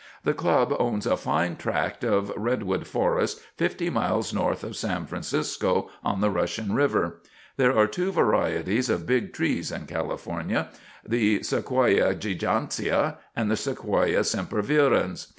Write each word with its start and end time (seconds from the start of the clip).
The 0.23 0.33
club 0.33 0.75
owns 0.79 1.05
a 1.05 1.15
fine 1.15 1.57
tract 1.57 2.03
of 2.03 2.33
redwood 2.35 2.87
forest 2.87 3.39
fifty 3.55 3.91
miles 3.91 4.33
north 4.33 4.63
of 4.63 4.75
San 4.75 5.05
Francisco 5.05 5.91
on 6.03 6.21
the 6.21 6.31
Russian 6.31 6.73
River. 6.73 7.21
There 7.57 7.77
are 7.77 7.85
two 7.85 8.11
varieties 8.11 8.89
of 8.89 9.05
big 9.05 9.31
trees 9.31 9.71
in 9.71 9.85
California: 9.85 10.69
the 11.07 11.43
Sequoia 11.43 12.15
gigantea 12.15 13.17
and 13.35 13.51
the 13.51 13.55
Sequoia 13.57 14.21
sempervirens. 14.23 15.27